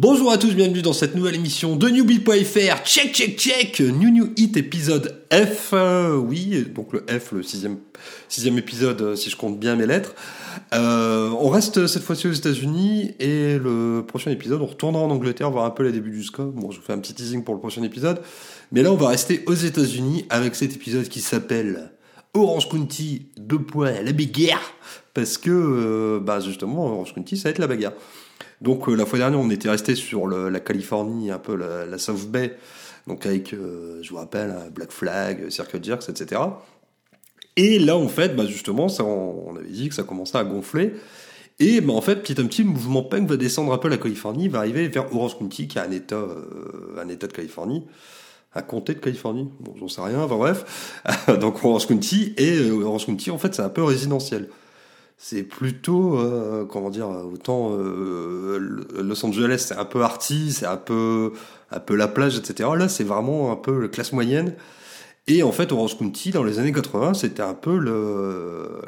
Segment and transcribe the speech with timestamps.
[0.00, 2.84] Bonjour à tous, bienvenue dans cette nouvelle émission de newbie.fr.
[2.84, 3.80] Check, check, check.
[3.80, 5.70] New New Hit épisode F.
[5.72, 7.78] Euh, oui, donc le F, le sixième,
[8.28, 10.14] sixième épisode, euh, si je compte bien mes lettres.
[10.72, 15.50] Euh, on reste cette fois-ci aux États-Unis et le prochain épisode, on retournera en Angleterre
[15.50, 16.52] voir un peu les débuts du score.
[16.52, 18.20] Bon, je vous fais un petit teasing pour le prochain épisode.
[18.70, 21.90] Mais là, on va rester aux États-Unis avec cet épisode qui s'appelle
[22.34, 24.74] Orange County, deux points, la bagarre.
[25.12, 27.94] Parce que, bah justement, Orange County, ça va être la bagarre.
[28.60, 32.26] Donc euh, la fois dernière, on était resté sur la Californie, un peu la, South
[32.28, 32.56] Bay,
[33.06, 36.40] donc avec, euh, je vous rappelle, Black Flag, Circle Jerks, etc.
[37.56, 40.94] Et là, en fait, bah justement, ça, on, avait dit que ça commençait à gonfler.
[41.58, 43.96] Et bah, en fait, petit à petit, le mouvement punk va descendre un peu la
[43.96, 47.84] Californie, va arriver vers Orange County, qui est un état, euh, un état de Californie,
[48.54, 51.02] un comté de Californie, bon, j'en sais rien, enfin bref.
[51.40, 54.48] Donc Orange County, et Orange County, en fait, c'est un peu résidentiel
[55.20, 60.76] c'est plutôt euh, comment dire autant euh, Los Angeles c'est un peu arty c'est un
[60.76, 61.32] peu
[61.72, 64.54] un peu la plage etc là c'est vraiment un peu la classe moyenne
[65.28, 67.78] et en fait Orange County dans les années 80 c'était un peu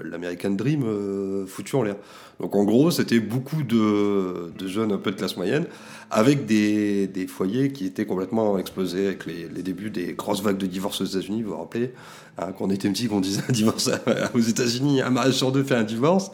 [0.02, 1.96] l'American Dream euh, foutu en l'air
[2.40, 5.66] donc en gros c'était beaucoup de, de jeunes un peu de classe moyenne
[6.10, 10.58] avec des, des foyers qui étaient complètement explosés avec les, les débuts des grosses vagues
[10.58, 11.92] de divorce aux États-Unis vous vous rappelez
[12.40, 13.90] Hein, quand on était petit, qu'on disait un divorce
[14.34, 16.30] aux États-Unis, un mariage sur deux fait un divorce.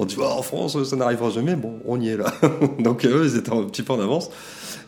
[0.00, 1.56] On dit, oh, en France, ça n'arrivera jamais.
[1.56, 2.32] Bon, on y est là.
[2.78, 4.30] donc, eux, ils étaient un petit peu en avance.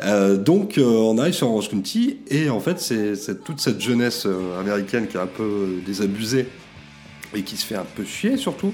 [0.00, 4.24] Euh, donc, euh, on arrive sur Orange County, et en fait, c'est toute cette jeunesse
[4.24, 6.46] euh, américaine qui est un peu désabusée
[7.34, 8.72] et qui se fait un peu chier, surtout.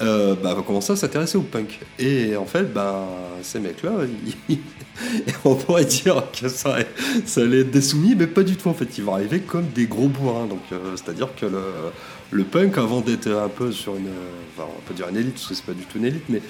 [0.00, 1.80] Euh, bah, va commencer à s'intéresser au punk.
[1.98, 3.06] Et en fait, bah,
[3.42, 3.92] ces mecs-là,
[5.44, 6.76] on pourrait dire que ça,
[7.36, 8.96] allait être des soumis, mais pas du tout en fait.
[8.96, 10.46] Ils vont arriver comme des gros bourrins.
[10.46, 10.62] Donc,
[10.96, 11.60] c'est-à-dire que le,
[12.30, 14.08] le, punk, avant d'être un peu sur une,
[14.56, 16.42] enfin, on peut dire une élite, parce que c'est pas du tout une élite, mais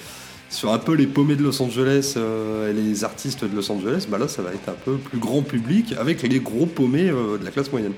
[0.49, 4.07] sur un peu les paumés de Los Angeles euh, et les artistes de Los Angeles,
[4.09, 7.43] bah là, ça va être un peu plus grand public avec les gros paumés de
[7.43, 7.93] la classe moyenne.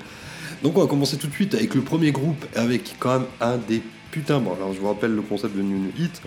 [0.62, 3.56] Donc, on va commencer tout de suite avec le premier groupe, avec quand même un
[3.56, 6.22] des putain, bon, alors je vous rappelle le concept de New Hit.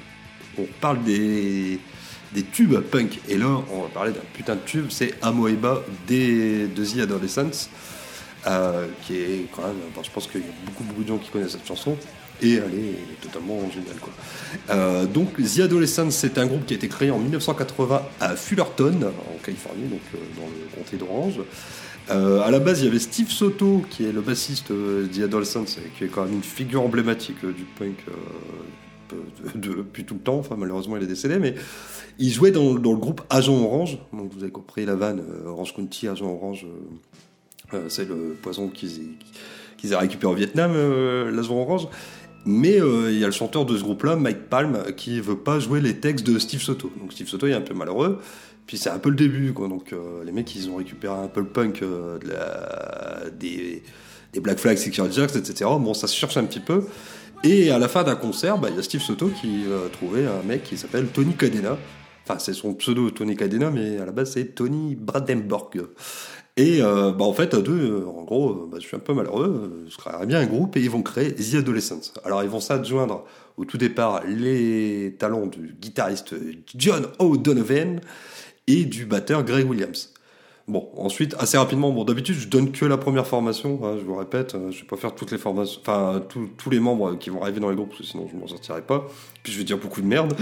[0.58, 1.79] On parle des,
[2.34, 3.19] des tubes punk.
[3.29, 7.69] Et là, on va parler d'un putain de tube, c'est Amoeba des, de The Adolescents.
[8.47, 11.29] Euh, qui est quand même, je pense qu'il y a beaucoup, beaucoup de gens qui
[11.29, 11.97] connaissent cette chanson.
[12.41, 13.95] Et elle est totalement géniale.
[14.01, 14.11] Quoi.
[14.69, 19.00] Euh, donc, The Adolescents, c'est un groupe qui a été créé en 1980 à Fullerton,
[19.03, 21.39] en Californie, donc euh, dans le comté d'Orange.
[22.11, 25.22] Euh, à la base, il y avait Steve Soto, qui est le bassiste euh, The
[25.22, 28.05] Adolescents, qui est quand même une figure emblématique du punk
[29.55, 30.38] depuis tout le temps.
[30.38, 31.55] Enfin, malheureusement, il est décédé, mais
[32.19, 33.97] il jouait dans, le groupe Agent Orange.
[34.11, 36.66] Donc, vous avez compris la vanne Orange County, Agent Orange.
[37.90, 39.18] C'est le poison qu'ils
[39.92, 40.72] aient récupéré au Vietnam,
[41.31, 41.88] l'Agent Orange.
[42.46, 45.81] Mais il y a le chanteur de ce groupe-là, Mike Palm, qui veut pas jouer
[45.81, 46.92] les textes de Steve Soto.
[47.00, 48.20] Donc Steve Soto est un peu malheureux.
[48.68, 49.68] Puis c'est un peu le début, quoi.
[49.68, 53.84] Donc euh, les mecs, ils ont récupéré un peu le punk euh, de la, des,
[54.42, 55.70] Black Flags, Security Jacks, etc.
[55.80, 56.84] Bon, ça se cherche un petit peu.
[57.44, 60.26] Et à la fin d'un concert, bah, il y a Steve Soto qui a trouvé
[60.26, 61.78] un mec qui s'appelle Tony Cadena.
[62.28, 65.84] Enfin, c'est son pseudo Tony Cadena, mais à la base, c'est Tony Bradenborg.
[66.57, 69.85] Et euh, bah, en fait, à deux, en gros, bah, je suis un peu malheureux,
[69.89, 72.13] je créerais bien un groupe et ils vont créer The Adolescents.
[72.23, 73.25] Alors, ils vont s'adjoindre
[73.57, 76.35] au tout départ les talents du guitariste
[76.75, 77.99] John O'Donovan
[78.67, 80.13] et du batteur Greg Williams.
[80.67, 84.16] Bon, ensuite, assez rapidement, bon, d'habitude, je donne que la première formation, hein, je vous
[84.16, 87.43] répète, euh, je vais pas faire toutes les formations, enfin, tous les membres qui vont
[87.43, 89.05] arriver dans les groupes, parce que sinon je m'en sortirai pas,
[89.43, 90.33] puis je vais dire beaucoup de merde,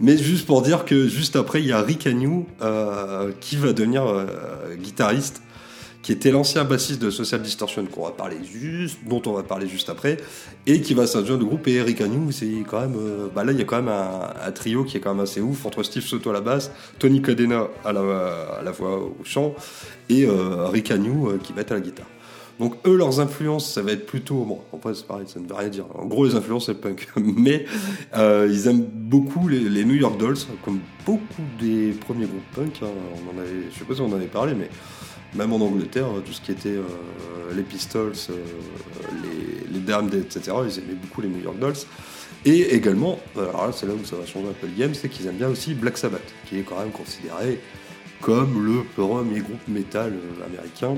[0.00, 3.72] mais juste pour dire que juste après, il y a Rick Agnew, euh, qui va
[3.72, 5.42] devenir euh, guitariste
[6.02, 9.66] qui était l'ancien bassiste de Social Distortion qu'on va parler juste, dont on va parler
[9.66, 10.16] juste après,
[10.66, 11.66] et qui va s'adjoindre au groupe.
[11.68, 14.50] Et Eric Agnew, c'est quand même, euh, bah là il y a quand même un,
[14.52, 17.68] trio qui est quand même assez ouf entre Steve Soto à la basse, Tony Cadena
[17.84, 19.54] à la, voix au chant
[20.08, 22.06] et euh, Rick Agnew euh, qui va être à la guitare.
[22.58, 24.44] Donc eux, leurs influences, ça va être plutôt...
[24.44, 25.84] Bon, en c'est pareil, ça ne veut rien dire.
[25.94, 27.06] En gros, les influences, c'est punk.
[27.16, 27.66] Mais
[28.16, 32.82] euh, ils aiment beaucoup les, New York Dolls, comme beaucoup des premiers groupes punk.
[32.82, 32.88] Hein.
[33.14, 34.68] On en je sais pas si on en avait parlé, mais
[35.34, 36.84] même en Angleterre, tout ce qui était euh,
[37.54, 38.44] les Pistols, euh,
[39.22, 41.76] les, les Damned, etc., ils aimaient beaucoup les New York Dolls.
[42.44, 45.08] Et également, alors là c'est là où ça va changer un peu le game, c'est
[45.08, 47.60] qu'ils aiment bien aussi Black Sabbath, qui est quand même considéré
[48.20, 50.96] comme le premier groupe métal euh, américain,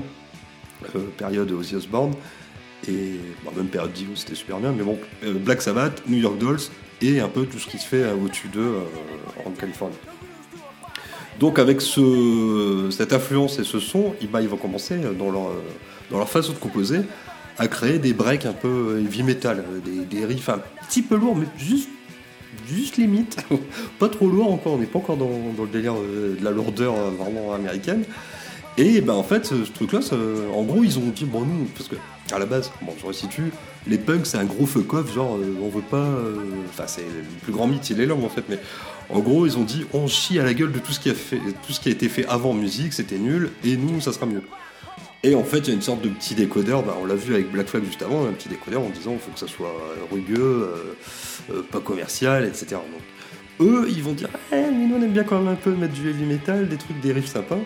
[1.17, 2.13] période Ozzy Osbourne,
[2.87, 3.19] et
[3.55, 6.59] même période Dio, c'était super bien, mais bon, Black Sabbath, New York Dolls,
[7.01, 8.73] et un peu tout ce qui se fait au-dessus d'eux
[9.45, 9.95] en Californie.
[11.41, 15.49] Donc avec ce, cette influence et ce son, ils vont commencer dans leur,
[16.11, 16.99] dans leur façon de composer
[17.57, 19.63] à créer des breaks un peu heavy metal,
[20.09, 21.89] des, riffs un petit peu lourds, mais juste
[22.67, 23.37] juste limite,
[23.99, 26.95] pas trop lourd encore, on n'est pas encore dans, le délire euh, de la lourdeur
[26.95, 28.03] euh, vraiment américaine.
[28.77, 29.99] Et ben en fait, ce, truc-là,
[30.55, 31.95] en gros, ils ont dit, bon, nous, parce que
[32.31, 33.51] à la base, bon, je resitue,
[33.87, 36.07] les punks, c'est un gros fuck off, genre, on veut pas.
[36.69, 38.59] Enfin, c'est le plus grand mythe, il est là, en fait, mais
[39.13, 41.13] en gros, ils ont dit, on chie à la gueule de tout ce qui a,
[41.13, 44.25] fait, tout ce qui a été fait avant musique, c'était nul, et nous, ça sera
[44.25, 44.43] mieux.
[45.23, 47.33] Et en fait, il y a une sorte de petit décodeur, bah, on l'a vu
[47.35, 49.73] avec Black Flag juste avant, un petit décodeur en disant il faut que ça soit
[50.11, 50.95] rugueux, euh,
[51.53, 52.65] euh, pas commercial, etc.
[52.71, 55.71] Donc, eux, ils vont dire eh, mais nous on aime bien quand même un peu
[55.75, 57.59] mettre du heavy metal, des trucs, des riffs sympas.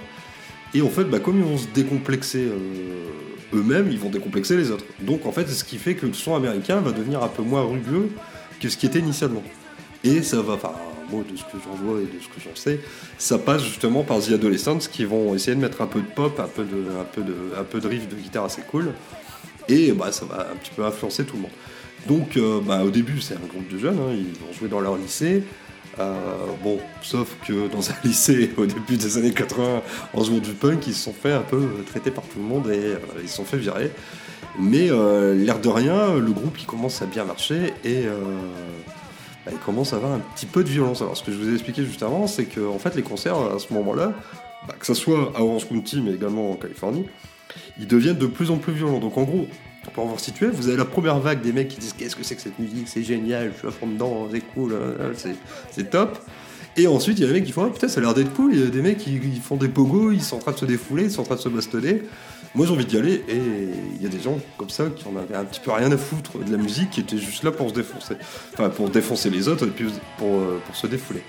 [0.74, 4.72] Et en fait, bah, comme ils vont se décomplexer euh, eux-mêmes, ils vont décomplexer les
[4.72, 4.84] autres.
[5.00, 7.44] Donc en fait, c'est ce qui fait que le son américain va devenir un peu
[7.44, 8.10] moins rugueux
[8.60, 9.44] que ce qui était initialement.
[10.04, 10.58] Et ça va,
[11.12, 12.80] de ce que j'en vois et de ce que j'en sais,
[13.18, 16.40] ça passe justement par The Adolescents qui vont essayer de mettre un peu de pop,
[16.40, 18.94] un peu de, un peu de, un peu de riff de guitare assez cool.
[19.68, 21.52] Et bah, ça va un petit peu influencer tout le monde.
[22.08, 24.80] Donc euh, bah, au début c'est un groupe de jeunes, hein, ils vont jouer dans
[24.80, 25.44] leur lycée.
[25.98, 26.14] Euh,
[26.62, 29.82] bon, sauf que dans un lycée au début des années 80,
[30.14, 32.68] en jouant du punk, ils se sont fait un peu traiter par tout le monde
[32.70, 33.92] et euh, ils se sont fait virer.
[34.58, 38.06] Mais l'air de rien, le groupe il commence à bien marcher et
[39.46, 41.02] bah, il commence à avoir un petit peu de violence.
[41.02, 43.60] Alors, ce que je vous ai expliqué juste avant, c'est que fait, les concerts à
[43.60, 44.14] ce moment-là,
[44.68, 47.06] bah, que ce soit à Orange County, mais également en Californie,
[47.80, 49.00] ils deviennent de plus en plus violents.
[49.00, 49.48] Donc, en gros,
[49.94, 52.36] pour vous situer, vous avez la première vague des mecs qui disent Qu'est-ce que c'est
[52.36, 52.88] que cette musique?
[52.88, 55.12] C'est génial, je suis à fond dedans, c'est cool, hein,
[55.72, 56.18] c'est top.
[56.78, 58.34] Et ensuite, il y a les mecs qui font ah, putain, ça a l'air d'être
[58.34, 58.54] cool.
[58.54, 60.66] Il y a des mecs qui, font des pogos, ils sont en train de se
[60.66, 62.02] défouler, ils sont en train de se bastonner.
[62.56, 63.24] Moi, j'ai envie d'y aller.
[63.28, 63.42] Et
[63.96, 65.98] il y a des gens comme ça qui en avaient un petit peu rien à
[65.98, 68.16] foutre de la musique, qui étaient juste là pour se défoncer.
[68.54, 69.88] Enfin, pour défoncer les autres et puis
[70.18, 71.22] pour, euh, pour se défouler.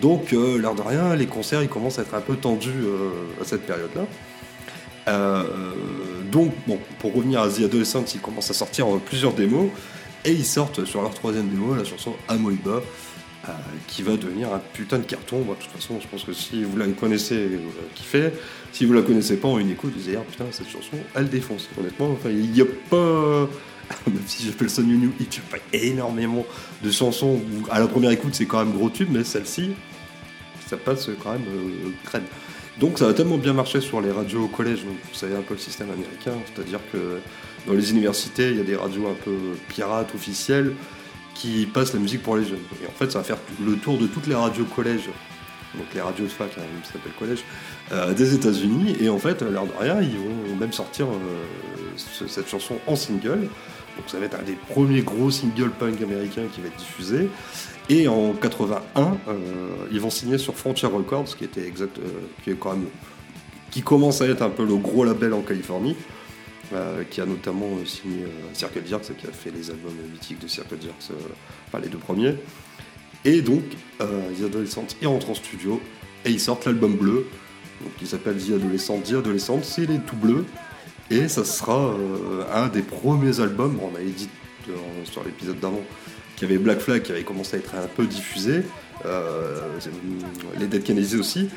[0.00, 3.10] Donc, euh, l'air de rien, les concerts, ils commencent à être un peu tendus euh,
[3.40, 4.06] à cette période-là.
[6.32, 9.70] donc, bon, pour revenir à The Adolescents, ils commencent à sortir plusieurs démos.
[10.24, 12.80] Et ils sortent sur leur troisième démo la chanson Amoeba.
[13.46, 13.52] Euh,
[13.88, 15.40] qui va devenir un putain de carton.
[15.40, 18.30] de toute façon, je pense que si vous la connaissez, vous la kiffez.
[18.74, 21.28] Si vous la connaissez pas en une écoute, vous allez dire putain, cette chanson, elle
[21.28, 21.68] défonce.
[21.78, 23.48] Honnêtement, enfin, il n'y a pas.
[24.10, 26.44] Même si j'appelle ça New New il n'y a pas énormément
[26.82, 27.40] de chansons
[27.70, 29.74] à la première écoute, c'est quand même gros tube, mais celle-ci,
[30.66, 32.24] ça passe quand même euh, crème.
[32.80, 35.54] Donc ça a tellement bien marché sur les radios au collège, vous savez un peu
[35.54, 37.20] le système américain, c'est-à-dire que
[37.68, 39.36] dans les universités, il y a des radios un peu
[39.68, 40.72] pirates, officielles,
[41.34, 42.64] qui passe la musique pour les jeunes.
[42.82, 45.10] Et en fait, ça va faire le tour de toutes les radios collèges,
[45.76, 47.44] donc les radios de fac, ça s'appelle collège,
[47.92, 48.96] euh, des États-Unis.
[49.00, 53.48] Et en fait, l'air de rien, ils vont même sortir euh, cette chanson en single.
[53.96, 57.28] Donc ça va être un des premiers gros singles punk américains qui va être diffusé.
[57.88, 59.36] Et en 81, euh,
[59.92, 61.98] ils vont signer sur Frontier Records, qui était exact,
[62.42, 62.86] qui est quand même,
[63.70, 65.96] qui commence à être un peu le gros label en Californie.
[67.08, 70.76] Qui a notamment signé euh, Circle Jerks, qui a fait les albums mythiques de Circle
[70.82, 71.16] Jerks,
[71.68, 72.34] enfin les deux premiers.
[73.24, 73.62] Et donc,
[73.98, 75.80] The Adolescent, ils rentrent en studio
[76.24, 77.26] et ils sortent l'album bleu,
[77.82, 78.98] donc, qui s'appelle The Adolescent.
[79.00, 80.44] The Adolescent, c'est les tout bleus.
[81.10, 81.94] Et ça sera
[82.52, 84.28] un des premiers albums, on avait dit
[85.04, 85.82] sur l'épisode d'avant,
[86.36, 88.62] qu'il y avait Black Flag qui avait commencé à être un peu diffusé,
[90.58, 91.48] les Dead Kennedys aussi,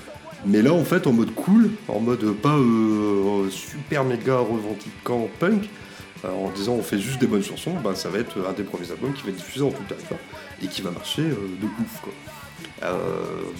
[0.46, 5.68] mais là, en fait, en mode cool, en mode pas euh, super méga revendiquant punk,
[6.26, 8.64] euh, en disant on fait juste des bonnes chansons, bah, ça va être un des
[8.64, 10.20] premiers albums qui va être diffusé en tout territoire
[10.64, 12.02] et qui va marcher euh, de ouf.
[12.02, 12.14] Quoi.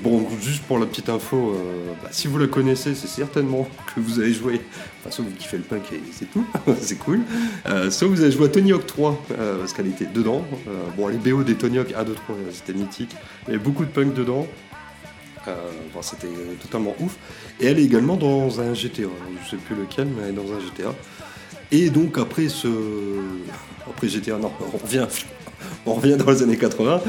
[0.04, 1.56] bon, juste pour la petite info,
[2.02, 4.62] bah, si vous la connaissez, c'est certainement que vous avez joué,
[5.00, 6.46] enfin, soit vous kiffez le punk et c'est tout,
[6.80, 7.22] c'est cool,
[7.90, 9.26] soit vous avez joué à Tony Hawk 3,
[9.60, 10.46] parce qu'elle était dedans.
[10.96, 13.16] bon, les BO des Tony Hawk 1, 2, 3, c'était mythique,
[13.48, 14.48] il y avait beaucoup de punk dedans.
[16.02, 16.28] C'était
[16.62, 17.18] totalement ouf.
[17.60, 19.04] Et elle est également dans un GTA.
[19.44, 20.94] Je sais plus lequel, mais elle est dans un GTA.
[21.72, 22.68] Et donc après ce,
[23.90, 25.08] après GTA, non, on revient,
[25.86, 27.02] on revient dans les années 80.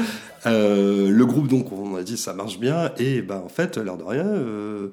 [0.45, 2.91] Euh, le groupe donc, on a dit ça marche bien.
[2.97, 4.27] Et ben en fait, l'air de rien.
[4.27, 4.89] Euh,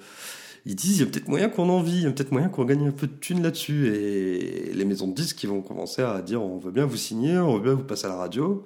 [0.66, 2.48] ils disent il y a peut-être moyen qu'on en vit, il y a peut-être moyen
[2.48, 3.88] qu'on gagne un peu de thunes là-dessus.
[3.94, 7.38] Et les maisons de disques qui vont commencer à dire on veut bien vous signer,
[7.38, 8.64] on veut bien vous passer à la radio.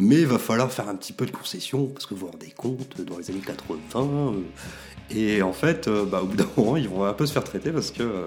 [0.00, 2.52] Mais il va falloir faire un petit peu de concession, parce que vous vous rendez
[2.56, 4.40] compte, dans les années 80, euh,
[5.10, 7.44] et en fait, euh, bah, au bout d'un moment, ils vont un peu se faire
[7.44, 8.26] traiter, parce que, euh,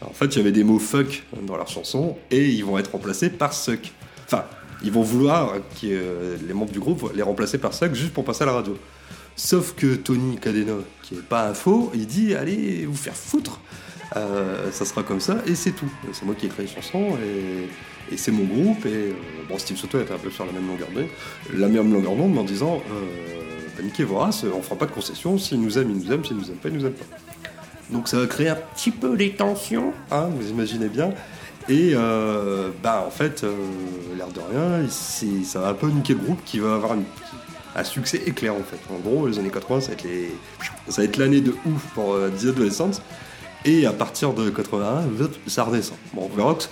[0.00, 2.92] en fait, il y avait des mots fuck dans leur chanson, et ils vont être
[2.92, 3.92] remplacés par suck.
[4.26, 4.44] Enfin,
[4.82, 8.42] ils vont vouloir, que les membres du groupe, les remplacer par suck juste pour passer
[8.42, 8.76] à la radio.
[9.36, 13.60] Sauf que Tony Cadena, qui est pas un faux, il dit allez vous faire foutre,
[14.14, 15.90] ça sera comme ça, et c'est tout.
[16.12, 17.16] C'est moi qui ai créé les chansons,
[18.12, 19.12] et c'est mon groupe, et euh,
[19.48, 21.06] bon, Steve Soto était un peu sur la même longueur d'onde,
[21.52, 25.38] la même longueur d'onde, en disant euh, niquez vos races, on fera pas de concessions,
[25.38, 27.04] s'ils nous aiment, ils nous aiment, s'ils nous aiment pas, ils nous aiment pas.
[27.90, 31.12] Donc ça va créer un petit peu les tensions, hein, vous imaginez bien.
[31.68, 33.54] Et euh, bah en fait, euh,
[34.16, 36.92] l'air de rien, ça va un peu niquer le groupe qui va avoir
[37.74, 38.78] un succès éclair en fait.
[38.92, 39.92] En gros, les années 80, ça
[40.88, 43.00] va être l'année de ouf pour euh, The Adolescents.
[43.66, 45.04] Et à partir de 81,
[45.46, 45.96] ça redescend.
[46.12, 46.64] Bon, on verra que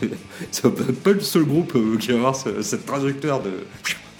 [0.50, 0.68] c'est-
[1.02, 3.50] pas le seul groupe euh, qui va avoir ce- cette trajectoire de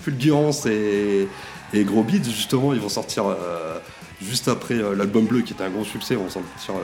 [0.03, 1.29] fulgurance et,
[1.75, 2.25] gros beats.
[2.25, 3.79] Justement, ils vont sortir euh,
[4.23, 6.15] juste après euh, l'album bleu qui était un gros succès.
[6.15, 6.75] Ils vont sortir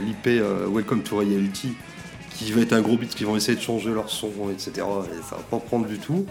[0.00, 1.72] l'IP Welcome to Reality
[2.36, 4.70] qui va être un gros beat, qui vont essayer de changer leur son, etc.
[4.76, 6.24] Et ça va pas prendre du tout.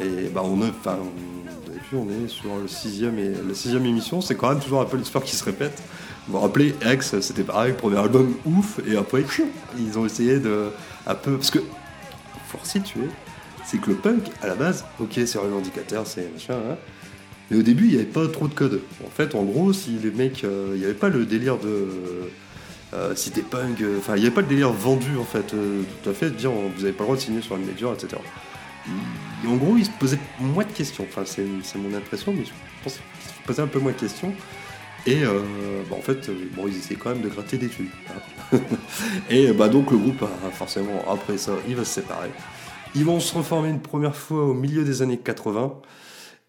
[0.00, 0.98] Et bah on, a, enfin,
[1.90, 4.20] vu, on est sur la sixième émission.
[4.20, 5.82] C'est quand même toujours un peu l'histoire qui se répète.
[6.26, 9.24] Vous vous rappelez, X, c'était pareil, premier album ouf, et après,
[9.78, 10.68] ils ont essayé de
[11.06, 11.58] un peu, parce que
[12.48, 13.08] faut resituer,
[13.64, 16.76] c'est que le punk à la base, ok, c'est revendicateur, c'est machin, hein,
[17.50, 18.80] mais au début, il n'y avait pas trop de code.
[19.04, 21.88] En fait, en gros, si les mecs, euh, il n'y avait pas le délire de
[22.94, 25.54] euh, si t'es punk, euh, enfin, il n'y avait pas le délire vendu en fait,
[25.54, 27.64] euh, tout à fait, de dire vous n'avez pas le droit de signer sur une
[27.64, 28.20] major, etc.
[28.86, 31.06] Et en gros, ils se posaient moins de questions.
[31.08, 31.44] Enfin, c'est
[31.76, 32.50] mon impression, mais je
[32.82, 34.34] pense qu'ils se posaient un peu moins de questions.
[35.06, 35.40] Et euh,
[35.90, 37.88] bah, en fait, euh, bon, ils essaient quand même de gratter des thunes.
[38.52, 38.58] hein.
[39.30, 42.30] Et bah, donc le groupe, forcément, après ça, il va se séparer.
[42.94, 45.74] Ils vont se reformer une première fois au milieu des années 80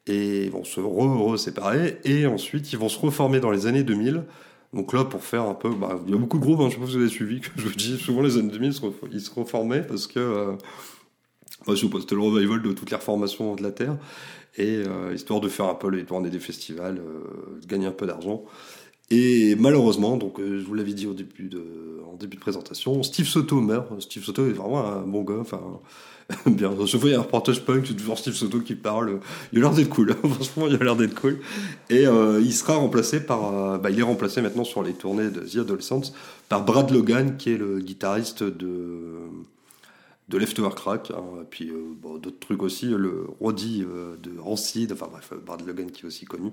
[0.08, 2.00] et ils vont se re- re-séparer.
[2.04, 4.24] Et ensuite, ils vont se reformer dans les années 2000.
[4.74, 6.74] Donc là, pour faire un peu, bah, il y a beaucoup de groupes, hein, je
[6.76, 8.74] sais pas si vous avez suivi, que je vous dis souvent les années 2000, ils
[8.74, 10.52] se ref- ils se reformaient parce que euh,
[11.68, 13.98] bah, je c'était le revival de toutes les reformations de la Terre.
[14.56, 17.92] Et euh, histoire de faire un peu les tournées des festivals, euh, de gagner un
[17.92, 18.44] peu d'argent.
[19.10, 21.64] Et malheureusement, donc euh, je vous l'avais dit au début de,
[22.12, 24.02] en début de présentation, Steve Soto meurt.
[24.02, 25.40] Steve Soto est vraiment un bon gars.
[25.40, 25.60] Enfin,
[26.46, 26.74] bien.
[26.86, 29.20] Je il y a un reportage punk, c'est toujours Steve Soto qui parle.
[29.52, 30.16] Il a l'air d'être cool.
[30.24, 31.40] Franchement, il a l'air d'être cool.
[31.90, 35.30] Et euh, il sera remplacé par, euh, bah, il est remplacé maintenant sur les tournées
[35.30, 36.14] de The Adolescents
[36.50, 38.90] par Brad Logan, qui est le guitariste de
[40.34, 45.08] de Leftover Crack, hein, puis euh, d'autres trucs aussi, le Roddy euh, de Rancid, enfin
[45.10, 46.52] bref, Brad Logan qui est aussi connu.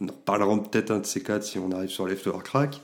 [0.00, 2.80] On en reparlera peut-être un de ces quatre si on arrive sur Leftover Crack.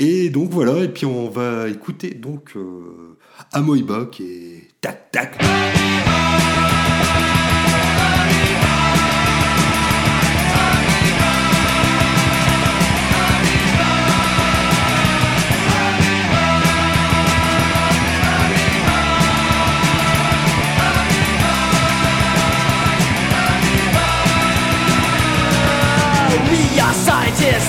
[0.00, 3.16] Et donc voilà, et puis on va écouter donc euh,
[3.52, 5.38] Amoeba qui est tac tac.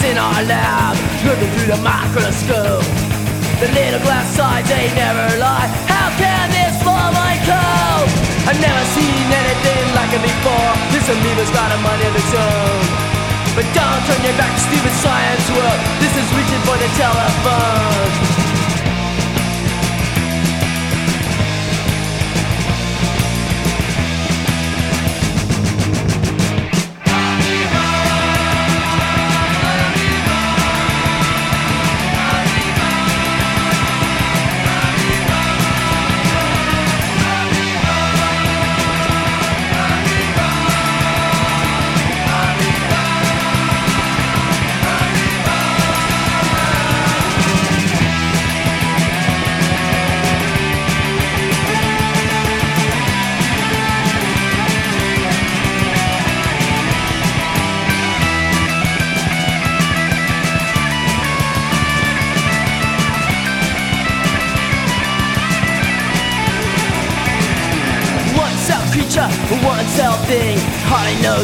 [0.02, 2.82] In our lab, looking through the microscope.
[3.62, 5.70] The little glass sides, they never lie.
[5.86, 8.10] How can this falling cope?
[8.50, 10.72] I've never seen anything like it before.
[10.90, 12.84] This amoeba's got a mind of its own.
[13.54, 15.80] But don't turn your back to stupid science world.
[16.02, 18.43] This is reaching for the telephone.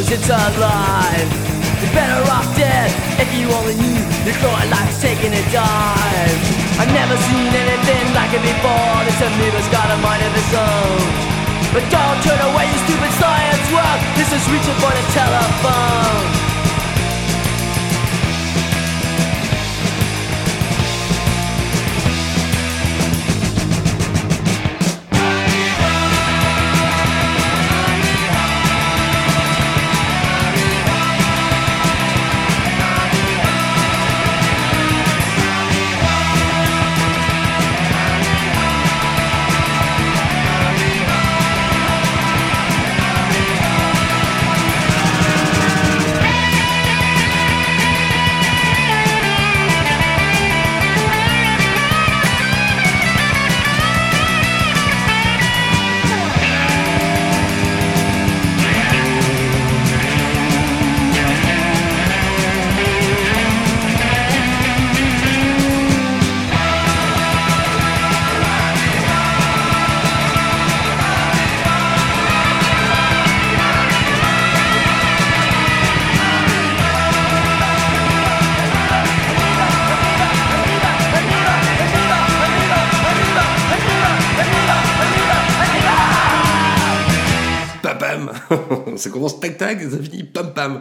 [0.00, 1.28] Knows it's alive.
[1.80, 2.88] You're better off dead
[3.20, 6.40] if you only knew your growing life's taking a dive.
[6.80, 8.96] I've never seen anything like it before.
[9.04, 11.04] This amoeba's got a mind of its own.
[11.72, 14.00] But don't turn away, you stupid science world.
[14.16, 16.39] This is reaching for the telephone.
[88.96, 90.80] ça commence tac tac, ça finit pam pam.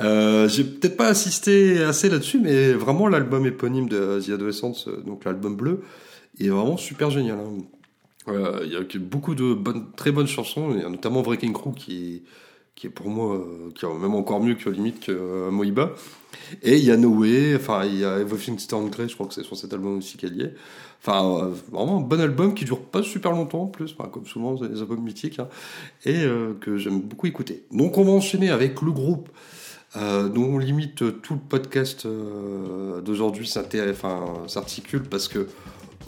[0.00, 5.02] Euh, J'ai peut-être pas assisté assez là-dessus, mais vraiment l'album éponyme de The Adolescence, euh,
[5.04, 5.82] donc l'album bleu,
[6.38, 7.38] est vraiment super génial.
[7.38, 7.58] hein.
[8.28, 9.56] Euh, Il y a beaucoup de
[9.96, 12.22] très bonnes chansons, notamment Breaking Crew qui
[12.84, 13.44] est, pour moi,
[13.74, 15.92] qui est même encore mieux que limite que Moiba.
[16.62, 19.26] Et il y a No Way, enfin il y a Everything Turned Grey, je crois
[19.26, 20.54] que c'est sur cet album aussi qu'elle y est.
[21.02, 24.54] Enfin, euh, vraiment un bon album qui dure pas super longtemps en plus, comme souvent
[24.60, 25.48] les albums mythiques, hein,
[26.04, 27.64] et euh, que j'aime beaucoup écouter.
[27.70, 29.28] Donc on va enchaîner avec le groupe
[29.96, 32.06] euh, dont limite euh, tout le podcast
[33.04, 35.48] d'aujourd'hui s'articule parce que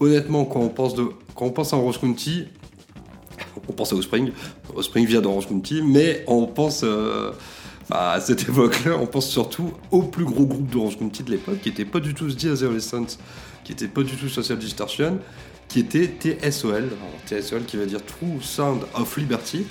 [0.01, 1.05] honnêtement quand on pense de
[1.35, 2.47] quand on pense à Orange County
[3.69, 4.33] on pense à Offspring
[4.75, 6.85] Offspring vient d'Orange County mais on pense
[7.91, 11.69] à cette époque-là on pense surtout au plus gros groupe d'Orange County de l'époque qui
[11.69, 13.17] était pas du tout The Adolescents
[13.69, 15.19] qui était pas du tout Social Distortion
[15.69, 19.67] qui était TSOL Alors, TSOL qui veut dire True Sound of Liberty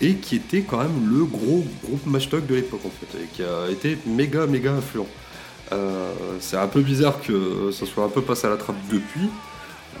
[0.00, 3.44] et qui était quand même le gros groupe mashtag de l'époque en fait, et qui
[3.44, 5.06] a été méga méga influent.
[5.70, 9.30] Euh, c'est un peu bizarre que ça soit un peu passé à la trappe depuis.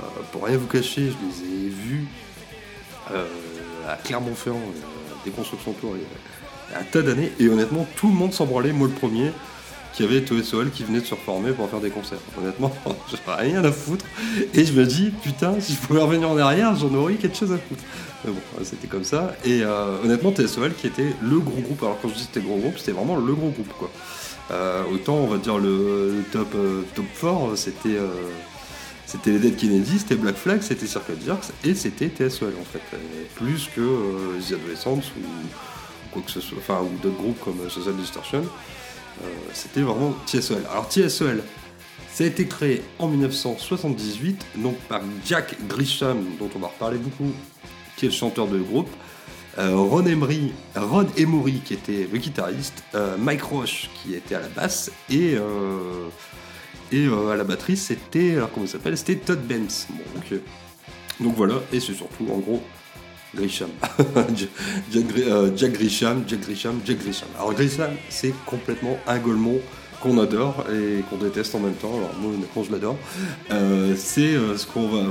[0.32, 2.08] pour rien vous cacher, je les ai vus
[3.12, 3.24] euh,
[3.88, 4.60] à Clermont-Ferrand,
[5.24, 8.46] des constructions tour, il y a un tas d'années, et honnêtement, tout le monde s'en
[8.46, 9.30] branlait, moi le premier,
[9.98, 12.20] qui avait TOSOL qui venait de se reformer pour faire des concerts.
[12.40, 14.04] Honnêtement, j'en rien à foutre,
[14.54, 17.36] et je me dis, putain, si je pouvais revenir en arrière, j'en aurais eu quelque
[17.36, 17.82] chose à foutre.
[18.24, 19.34] Mais bon, c'était comme ça.
[19.44, 21.82] Et euh, honnêtement, TSOL qui était le gros groupe.
[21.82, 23.90] Alors quand je dis c'était gros groupe, c'était vraiment le gros groupe quoi.
[24.52, 27.98] Euh, autant on va dire le, top euh, top 4, c'était
[29.04, 32.82] c'était les Dead Kennedy, c'était Black Flag, c'était Circle Jerks et c'était TSOL en fait.
[33.34, 37.40] Plus que euh, The Adolescents ou, ou quoi que ce soit, enfin ou d'autres groupes
[37.42, 38.44] comme Social Distortion.
[39.22, 40.62] Euh, c'était vraiment TSOL.
[40.70, 41.42] Alors TSOL,
[42.12, 47.32] ça a été créé en 1978, donc par Jack Grisham, dont on va reparler beaucoup,
[47.96, 48.90] qui est le chanteur de groupe,
[49.58, 54.40] euh, Ron Emery, Ron Emory, qui était le guitariste, euh, Mike Roche, qui était à
[54.40, 55.36] la basse, et,
[56.92, 58.96] et à la batterie, c'était, alors comment s'appelle?
[58.96, 59.86] C'était Todd Benz.
[59.90, 60.36] Bon.
[61.20, 62.62] Donc voilà, et c'est surtout, en gros,
[63.34, 63.70] Grisham.
[64.90, 67.28] Jack, euh, Jack Grisham, Jack Grisham, Jack Grisham.
[67.36, 69.60] Alors Grisham, c'est complètement un golemon
[70.00, 71.96] qu'on adore et qu'on déteste en même temps.
[71.96, 72.96] Alors moi, honnêtement, je l'adore.
[73.50, 75.02] Euh, c'est euh, ce qu'on va...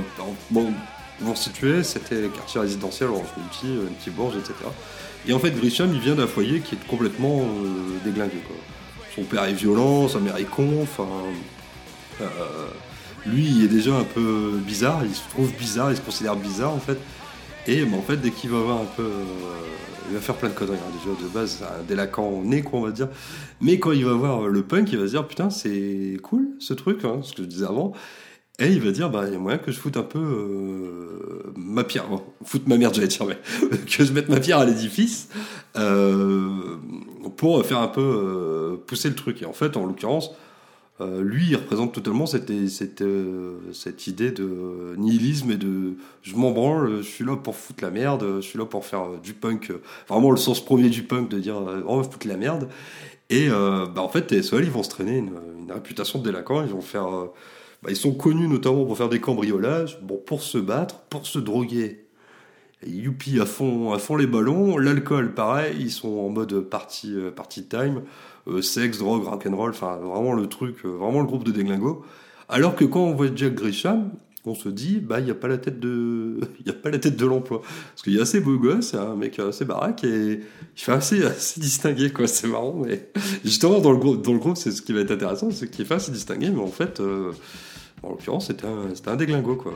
[0.50, 0.72] Bon,
[1.24, 4.54] pour situer, c'était les quartiers résidentiels, Orange County, euh, une petite bourge, etc.
[5.26, 7.42] Et en fait, Grisham, il vient d'un foyer qui est complètement
[8.04, 8.38] déglingué.
[9.14, 11.08] Son père est violent, sa mère est con, enfin...
[13.26, 16.72] lui, il est déjà un peu bizarre, il se trouve bizarre, il se considère bizarre
[16.72, 16.98] en fait.
[17.68, 19.02] Et ben, en fait, dès qu'il va avoir un peu.
[19.02, 19.54] euh,
[20.10, 20.78] il va faire plein de conneries.
[20.78, 20.92] hein.
[21.04, 23.08] Déjà, de base, un délaquant né, quoi, on va dire.
[23.60, 26.72] Mais quand il va voir le punk, il va se dire Putain, c'est cool ce
[26.72, 27.92] truc, hein, ce que je disais avant.
[28.58, 31.52] Et il va dire Bah, il y a moyen que je foute un peu euh,
[31.56, 32.08] ma pierre.
[32.08, 33.36] Bon, foute ma merde, j'allais dire, mais
[33.86, 35.28] que je mette ma pierre à l'édifice
[35.76, 36.48] euh,
[37.36, 39.42] pour faire un peu pousser le truc.
[39.42, 40.30] Et en fait, en l'occurrence,
[41.00, 46.98] euh, lui, il représente totalement euh, cette idée de nihilisme et de je m'en branle,
[46.98, 49.72] je suis là pour foutre la merde, je suis là pour faire euh, du punk,
[50.08, 51.56] vraiment le sens premier du punk de dire
[51.86, 52.68] oh, foutre la merde.
[53.30, 56.80] Et bah, en fait, TSOL, ils vont se traîner une, réputation de délinquants, ils vont
[56.80, 57.06] faire.
[57.82, 61.38] bah, ils sont connus notamment pour faire des cambriolages, bon, pour se battre, pour se
[61.38, 62.06] droguer.
[62.82, 67.16] Et youpi à fond, à fond les ballons, l'alcool pareil, ils sont en mode party,
[67.36, 68.02] party time,
[68.62, 72.04] sexe, drogue, rock'n'roll, enfin vraiment le truc, euh, vraiment le groupe de déglingo.
[72.48, 74.10] Alors que quand on voit Jack Grisham,
[74.44, 76.98] on se dit bah il y a pas la tête de, il a pas la
[76.98, 80.40] tête de l'emploi, parce qu'il est assez beau gosse, c'est un mec assez baraque et
[80.40, 80.40] il
[80.80, 82.74] fait assez, assez distingué quoi, c'est marrant.
[82.84, 83.10] Mais
[83.44, 85.84] justement dans le groupe, dans le groupe, c'est ce qui va être intéressant, c'est qu'il
[85.84, 87.00] fait assez distingué, mais en fait.
[87.00, 87.32] euh,
[88.02, 89.72] en l'occurrence, c'était un, c'était un déglingo, quoi.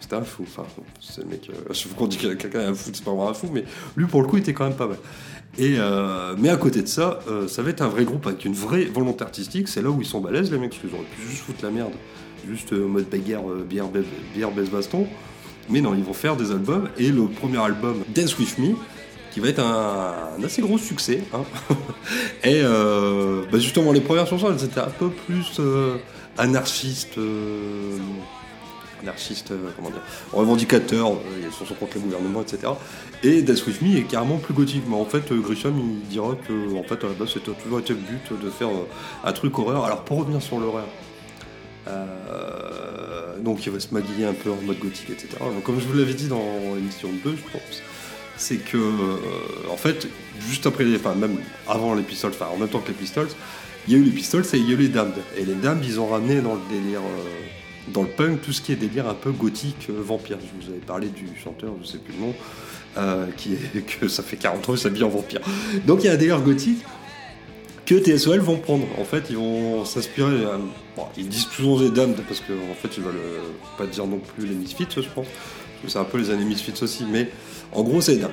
[0.00, 0.42] C'était un fou.
[0.42, 0.64] Enfin,
[1.00, 1.48] c'est le mec.
[1.50, 3.64] Euh, je qu'on dit que quelqu'un est un fou, c'est pas vraiment un fou, mais
[3.96, 4.98] lui, pour le coup, il était quand même pas mal.
[5.56, 8.44] Et euh, mais à côté de ça, euh, ça va être un vrai groupe avec
[8.44, 9.68] une vraie volonté artistique.
[9.68, 11.70] C'est là où ils sont balèzes, les mecs, parce qu'ils auraient pu juste foutre la
[11.70, 11.92] merde,
[12.48, 15.06] juste euh, mode bagarre, bière, baise- bière, baisse, baston.
[15.70, 16.88] Mais non, ils vont faire des albums.
[16.98, 18.74] Et le premier album, Dance With Me,
[19.32, 20.12] qui va être un,
[20.44, 21.22] assez gros succès.
[21.32, 21.44] hein.
[22.44, 25.58] et bah, justement, les premières chansons, elles étaient un peu plus
[26.38, 27.18] anarchistes.
[27.18, 27.98] euh,
[29.04, 30.00] anarchistes, euh, comment dire,
[30.32, 32.72] revendicateurs, euh, il y a des chansons contre le gouvernement, etc.
[33.22, 34.84] Et Dance With Me est carrément plus gothique.
[34.88, 37.78] Mais en fait, euh, Grisham, il dira que, en fait, à la base, c'était toujours
[37.80, 38.68] été le but de faire
[39.22, 39.84] un truc horreur.
[39.84, 40.86] Alors, pour revenir sur l'horreur,
[41.88, 45.28] euh, donc il va se maquiller un peu en mode gothique, etc.
[45.40, 47.82] Donc, comme je vous l'avais dit dans l'émission 2, je pense,
[48.36, 49.16] c'est que, euh,
[49.70, 50.08] en fait,
[50.40, 51.36] juste après, les, enfin, même
[51.68, 53.28] avant les enfin, en même temps que les Pistols,
[53.86, 55.14] il y a eu les Pistols et il y a eu les Damned.
[55.36, 58.62] Et les Damned, ils ont ramené dans le délire, euh, dans le punk tout ce
[58.62, 60.38] qui est délire un peu gothique euh, vampire.
[60.40, 62.34] Je vous avais parlé du chanteur, je sais plus le nom,
[62.96, 65.40] euh, qui est que ça fait 40 ans qu'il s'habille en vampire.
[65.86, 66.82] Donc il y a un délire gothique
[67.84, 68.86] que TSOL vont prendre.
[68.98, 70.44] En fait, ils vont s'inspirer.
[71.18, 73.20] ils disent toujours des dames parce que en fait, ils veulent
[73.76, 75.26] pas dire non plus les Misfits, je pense.
[75.86, 77.28] C'est un peu les années Misfits aussi, mais
[77.72, 78.30] en gros, c'est les dames.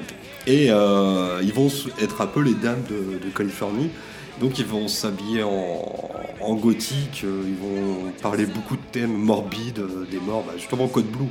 [0.48, 1.70] Et ils vont
[2.02, 3.90] être un peu les dames de, de Californie.
[4.40, 10.06] Donc ils vont s'habiller en, gothique, euh, ils vont parler beaucoup de thèmes morbides, euh,
[10.10, 11.28] des morts, bah, justement Code Blue,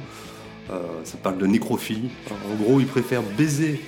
[0.70, 2.10] euh, ça parle de nécrophilie.
[2.30, 3.80] En gros, ils préfèrent baiser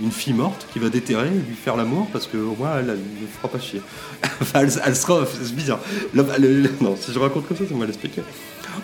[0.00, 3.26] une fille morte qui va déterrer, lui faire l'amour parce que au moins elle, ne
[3.26, 3.82] fera pas chier.
[4.40, 5.80] enfin, elle, elle sera, c'est bizarre.
[6.14, 8.22] Non, si je raconte comme ça, ça va l'expliquer.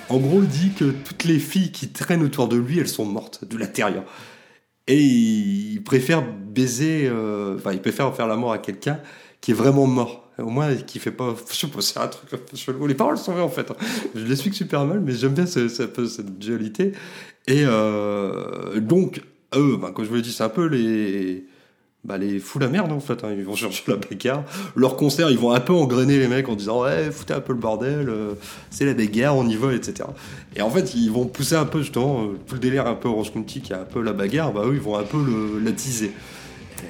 [0.08, 3.04] En gros, il dit que toutes les filles qui traînent autour de lui, elles sont
[3.04, 4.04] mortes de l'intérieur.
[4.88, 8.98] Et il préfère baiser, euh, enfin, il préfère faire l'amour à quelqu'un
[9.40, 10.24] qui est vraiment mort.
[10.38, 11.34] Au moins, qui fait pas.
[11.50, 12.86] Je sais pas, c'est un truc chelou.
[12.86, 13.70] Les paroles sont vraies en fait.
[14.14, 16.92] Je l'explique super mal, mais j'aime bien ce- cette dualité.
[17.46, 19.20] Et euh, donc,
[19.56, 21.44] eux, ben, comme je vous l'ai dit, c'est un peu les.
[22.04, 23.34] Bah, les fous la merde en fait, hein.
[23.36, 24.44] ils vont chercher la bagarre.
[24.76, 27.52] Leur concert, ils vont un peu engrainer les mecs en disant ouais, foutez un peu
[27.52, 28.34] le bordel, euh,
[28.70, 30.08] c'est la bagarre, on y va, etc.
[30.54, 33.08] Et en fait, ils vont pousser un peu justement euh, tout le délire un peu
[33.08, 35.18] Orange County qui a un peu la bagarre, bah eux ils vont un peu
[35.62, 36.12] la teaser.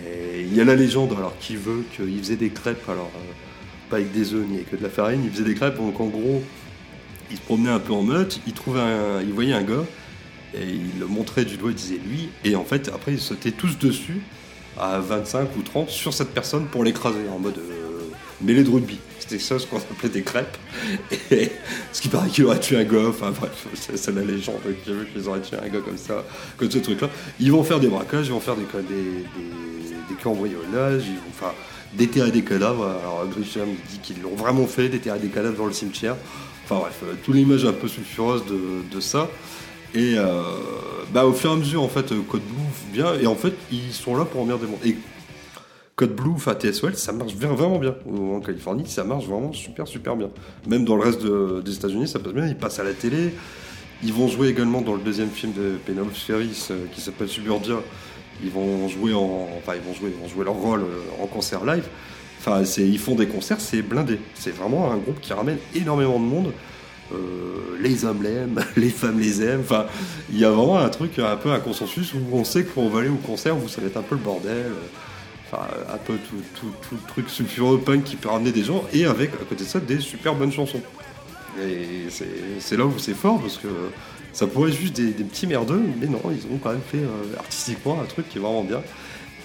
[0.04, 3.32] Et il y a la légende alors qui veut qu'ils faisaient des crêpes, alors euh,
[3.88, 6.06] pas avec des œufs ni avec de la farine, ils faisaient des crêpes donc en
[6.06, 6.42] gros
[7.30, 9.84] ils se promenaient un peu en meute, ils trouvaient un, ils voyaient un gars
[10.54, 13.52] et ils le montraient du doigt, ils disaient lui, et en fait après ils sautaient
[13.52, 14.20] tous dessus
[14.78, 18.10] à 25 ou 30 sur cette personne pour l'écraser en mode euh,
[18.40, 18.98] mêlée de rugby.
[19.18, 20.56] C'était ça ce qu'on appelait des crêpes.
[21.30, 21.50] Et
[21.92, 25.04] ce qui paraît qu'il aurait tué un gars, enfin bref, c'est la légende qui veut
[25.04, 26.24] qu'ils auraient tué un gars comme ça,
[26.56, 27.08] comme ce truc-là.
[27.40, 31.52] Ils vont faire des braquages, ils vont faire des, des, cambriolages, ils vont enfin,
[31.94, 32.84] déterrer des cadavres.
[32.84, 36.16] Alors Grisham dit qu'ils l'ont vraiment fait, déterrer des cadavres dans le cimetière.
[36.64, 39.28] Enfin bref, euh, toute l'image un peu sulfureuse de ça.
[39.94, 40.42] Et euh,
[41.12, 43.92] bah, au fur et à mesure, en fait, Code Blue vient, et en fait, ils
[43.92, 44.80] sont là pour emmerder le monde.
[44.84, 44.96] Et
[45.96, 47.94] Code Blue, enfin TSOL, ça marche vraiment bien.
[48.08, 50.30] En Californie, ça marche vraiment super, super bien.
[50.68, 52.46] Même dans le reste de- des États-Unis, ça passe bien.
[52.46, 53.34] Ils passent à la télé.
[54.04, 57.76] Ils vont jouer également dans le deuxième film de Penelope Ferris euh, qui s'appelle Suburbia.
[58.44, 61.26] Ils vont jouer en, enfin ils vont jouer, ils vont jouer leur rôle euh, en
[61.26, 61.88] concert live.
[62.38, 64.20] Enfin, ils font des concerts, c'est blindé.
[64.34, 66.52] C'est vraiment un groupe qui ramène énormément de monde.
[67.12, 69.60] Euh, les hommes l'aiment, les femmes les aiment.
[69.60, 69.86] Enfin,
[70.30, 73.00] il y a vraiment un truc, un peu un consensus où on sait qu'on va
[73.00, 74.66] aller au concert où ça va être un peu le bordel.
[75.50, 78.84] Enfin, un peu tout, tout, tout le truc sulfureux punk qui peut ramener des gens
[78.92, 80.82] et avec à côté de ça des super bonnes chansons.
[81.62, 83.68] Et c'est, là où c'est fort parce que
[84.32, 87.38] ça pourrait être juste des, petits merdeux, mais non, ils ont quand même fait euh,
[87.38, 88.82] artistiquement un truc qui est vraiment bien.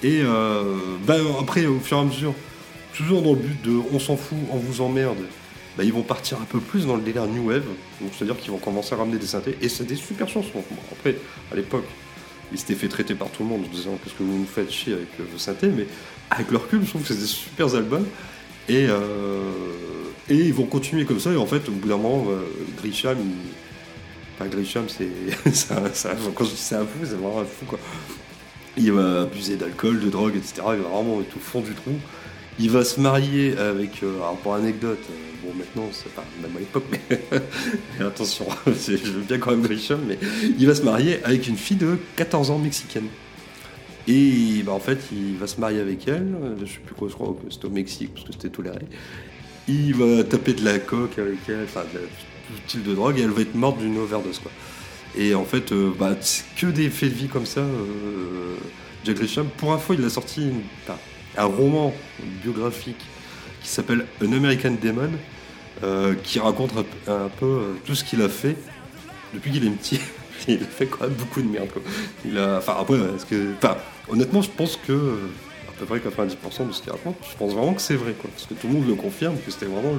[0.03, 0.63] Et euh,
[1.07, 2.33] ben, après, au fur et à mesure,
[2.93, 5.17] toujours dans le but de on s'en fout, on vous emmerde,
[5.77, 7.65] bah, ils vont partir un peu plus dans le délire New Wave,
[7.99, 10.63] donc c'est-à-dire qu'ils vont commencer à ramener des synthés, et c'est des super chansons.
[10.91, 11.15] Après,
[11.51, 11.85] à l'époque,
[12.51, 14.71] ils s'étaient fait traiter par tout le monde en disant qu'est-ce que vous nous faites
[14.71, 15.87] chier avec euh, vos synthés, mais
[16.29, 18.05] avec leur recul, je trouve que c'est des super albums,
[18.69, 19.51] et, euh,
[20.29, 22.43] ils vont continuer comme ça, et en fait, au bout d'un moment, euh,
[22.77, 23.17] Grisham.
[24.35, 25.07] Enfin, Grisham, c'est...
[26.35, 27.79] quand je dis c'est un fou, c'est vraiment un fou, quoi.
[28.77, 30.53] Il va abuser d'alcool, de drogue, etc.
[30.57, 31.91] Il va vraiment être au fond du trou.
[32.59, 35.13] Il va se marier avec, euh, alors pour anecdote, euh,
[35.47, 37.01] bon maintenant c'est pas même à l'époque, mais
[37.99, 40.19] mais attention, je veux bien quand même Grisham, mais
[40.59, 43.07] il va se marier avec une fille de 14 ans mexicaine.
[44.07, 46.27] Et bah, en fait, il va se marier avec elle,
[46.61, 48.79] je sais plus quoi, je crois que c'était au Mexique parce que c'était toléré.
[49.67, 53.29] Il va taper de la coke avec elle, enfin tout type de drogue, et elle
[53.31, 54.51] va être morte d'une overdose quoi.
[55.17, 56.15] Et en fait, euh, bah,
[56.57, 57.61] que des faits de vie comme ça.
[57.61, 58.55] Euh,
[59.05, 60.61] Jack Grisham, pour info, il a sorti une-
[61.37, 61.93] un roman
[62.43, 63.03] biographique
[63.61, 65.11] qui s'appelle An American Demon,
[65.83, 66.71] euh, qui raconte
[67.07, 68.55] un, peu- euh, tout ce qu'il a fait
[69.33, 69.99] depuis qu'il est petit.
[70.47, 71.69] il a fait quand même beaucoup de merde.
[71.71, 71.81] Quoi.
[72.25, 72.97] Il a, enfin après,
[73.29, 73.53] que,
[74.09, 75.15] honnêtement, je pense que euh,
[75.69, 78.29] à peu près 90% de ce qu'il raconte, je pense vraiment que c'est vrai, quoi,
[78.29, 79.93] parce que tout le monde le confirme que c'était vraiment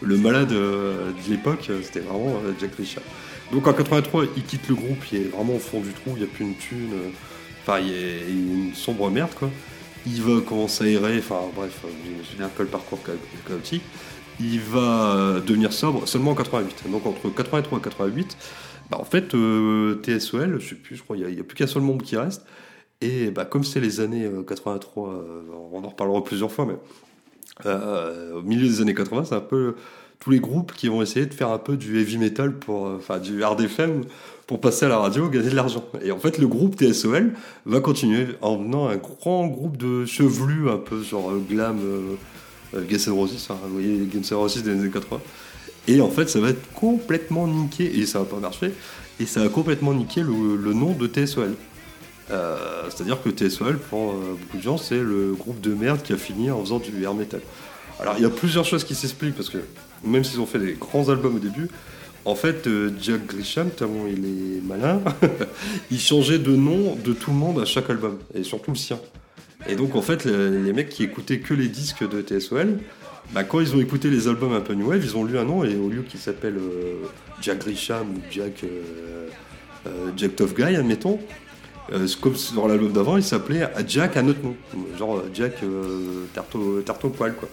[0.00, 3.04] le, malade de l'époque, c'était vraiment Jack Richard.
[3.52, 6.18] Donc en 83, il quitte le groupe, il est vraiment au fond du trou, il
[6.18, 6.90] n'y a plus une thune,
[7.62, 9.30] enfin il y a une sombre merde.
[10.06, 13.12] Il va commencer à errer, enfin bref, euh, souviens un peu le parcours cha-
[13.46, 13.82] chaotique.
[14.40, 16.90] Il va euh, devenir sobre seulement en 88.
[16.90, 18.36] Donc entre 83 et 88,
[18.90, 21.66] bah, en fait, euh, TSOL, je sais plus, je crois, il n'y a, plus qu'un
[21.66, 22.44] seul membre qui reste.
[23.00, 26.76] Et bah, comme c'est les années euh, 83, euh, on en reparlera plusieurs fois, mais
[27.66, 29.74] euh, au milieu des années 80, c'est un peu
[30.22, 32.96] tous les groupes qui vont essayer de faire un peu du heavy metal pour, euh,
[32.98, 34.04] enfin du hard FM
[34.46, 35.84] pour passer à la radio, gagner de l'argent.
[36.04, 37.32] Et en fait, le groupe TSOL
[37.64, 42.16] va continuer en venant un grand groupe de chevelus, un peu genre euh, glam, euh,
[42.74, 45.20] euh, Guns N' Roses, hein, vous voyez Guns N' Roses des années 80.
[45.88, 48.72] Et en fait, ça va être complètement niqué, et ça va pas marcher,
[49.20, 51.54] et ça va complètement niquer le, nom de TSOL.
[52.28, 56.50] C'est-à-dire que TSOL, pour beaucoup de gens, c'est le groupe de merde qui a fini
[56.50, 57.40] en faisant du air metal.
[58.00, 59.58] Alors, il y a plusieurs choses qui s'expliquent, parce que
[60.04, 61.68] même s'ils ont fait des grands albums au début,
[62.24, 65.00] en fait, euh, Jack Grisham, tellement il est malin,
[65.90, 69.00] il changeait de nom de tout le monde à chaque album, et surtout le sien.
[69.68, 72.78] Et donc, en fait, le- les mecs qui écoutaient que les disques de TSOL,
[73.32, 75.44] bah, quand ils ont écouté les albums un peu New Wave, ils ont lu un
[75.44, 76.94] nom, et au lieu qu'il s'appelle euh,
[77.40, 81.18] Jack Grisham ou Jack, euh, Jack Tough Guy, admettons,
[82.20, 84.54] comme sur l'album d'avant, il s'appelait Jack à notre nom.
[84.98, 85.56] Genre Jack
[86.32, 86.54] tarte
[87.04, 87.48] au poil, quoi.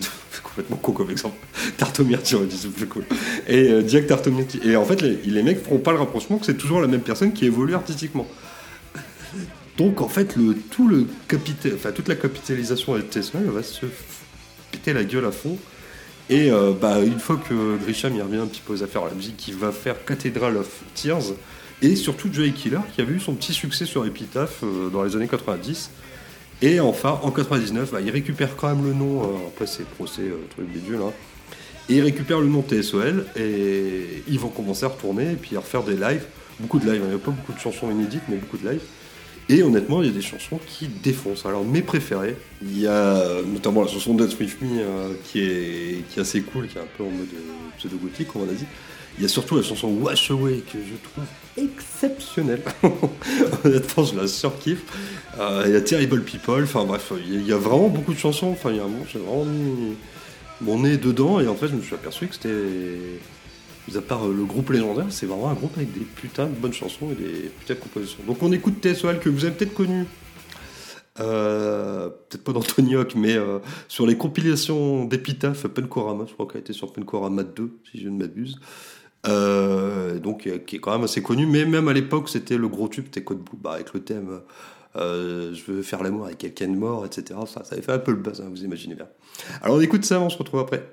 [0.42, 1.36] Complètement con comme exemple.
[1.98, 3.04] Aux myrtilles, on dit, c'est plus cool.
[3.48, 4.04] Et euh, Jack.
[4.64, 7.00] Et en fait, les, les mecs feront pas le rapprochement que c'est toujours la même
[7.00, 8.26] personne qui évolue artistiquement.
[9.78, 13.86] Donc en fait, le, tout le capital, enfin, toute la capitalisation de Tesla va se
[14.72, 15.58] péter la gueule à fond.
[16.28, 19.10] Et euh, bah, une fois que Grisham y revient un petit peu aux affaires de
[19.10, 21.34] la musique, il va faire Cathedral of Tears
[21.82, 25.14] et surtout Joey Killer qui avait eu son petit succès sur Epitaph euh, dans les
[25.14, 25.90] années 90.
[26.62, 30.22] Et enfin, en 99, bah, il récupère quand même le nom, euh, après c'est procès,
[30.22, 31.12] euh, truc bidule, hein,
[31.88, 35.60] et il récupère le nom TSOL et ils vont commencer à retourner et puis à
[35.60, 36.24] refaire des lives,
[36.58, 37.06] beaucoup de lives, hein.
[37.06, 38.82] il n'y a pas beaucoup de chansons inédites, mais beaucoup de lives.
[39.48, 41.46] Et honnêtement, il y a des chansons qui défoncent.
[41.46, 45.40] Alors mes préférées, il y a euh, notamment la chanson Dance With Me euh, qui,
[45.40, 47.28] est, qui est assez cool, qui est un peu en mode
[47.78, 48.66] pseudo-gothique, comme on a dit.
[49.18, 51.24] Il y a surtout la chanson Wash Away que je trouve
[51.56, 52.62] exceptionnelle.
[53.64, 54.82] Honnêtement, je la surkiffe.
[55.38, 58.48] Euh, il y a Terrible People, enfin bref, il y, a, vraiment beaucoup de chansons.
[58.48, 59.94] Enfin, il y a un moment, j'ai vraiment mis
[60.60, 62.48] mon nez dedans et en fait, je me suis aperçu que c'était.
[63.88, 66.54] Mis à part euh, le groupe légendaire, c'est vraiment un groupe avec des putains de
[66.54, 68.18] bonnes chansons et des putains de compositions.
[68.26, 70.06] Donc on écoute TSOL que vous avez peut-être connu.
[71.20, 73.36] Euh, peut-être pas d'Anthony Hawk, mais
[73.86, 78.18] sur les compilations d'Epitaph, Penkorama, je crois qu'elle été sur Penkorama 2, si je ne
[78.18, 78.58] m'abuse.
[79.28, 82.68] Euh, donc euh, qui est quand même assez connu, mais même à l'époque c'était le
[82.68, 84.40] gros tube, c'était Blue, bah, avec le thème
[84.96, 87.38] euh, je veux faire l'amour avec quelqu'un de mort, etc.
[87.46, 89.08] Ça, ça avait fait un peu le buzz, hein, vous imaginez bien.
[89.62, 90.88] Alors on écoute ça, on se retrouve après.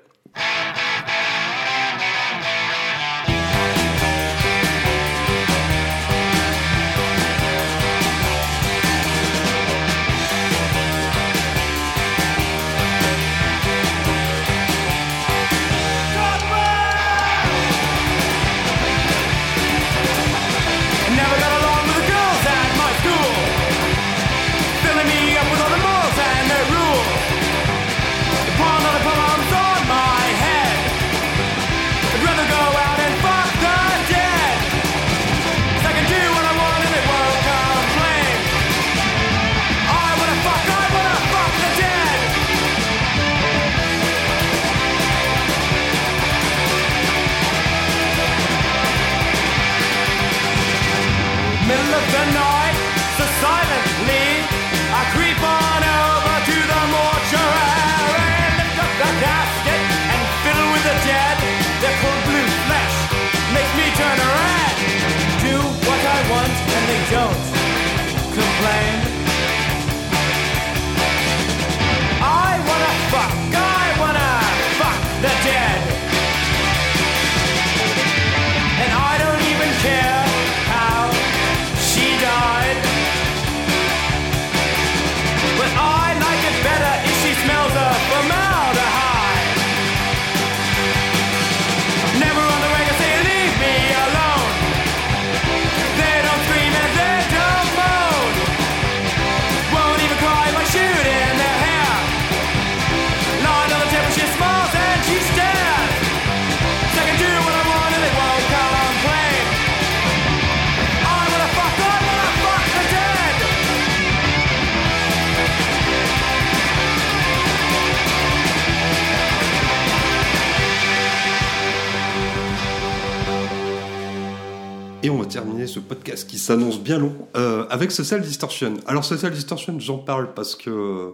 [125.04, 128.72] Et on va terminer ce podcast qui s'annonce bien long euh, avec Social Distortion.
[128.86, 131.12] Alors Social Distortion, j'en parle parce que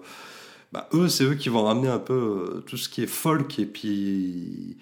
[0.71, 3.59] bah, eux, c'est eux qui vont ramener un peu euh, tout ce qui est folk
[3.59, 4.77] et puis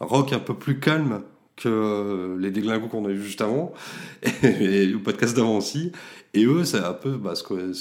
[0.00, 1.20] rock un peu plus calme
[1.56, 3.74] que les déglingos qu'on a eu juste avant
[4.42, 5.92] et, le podcast d'avant aussi.
[6.32, 7.74] Et eux, c'est un peu bah, ce euh,